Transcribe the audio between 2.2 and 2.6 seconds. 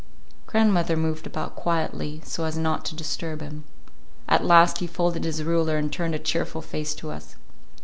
so as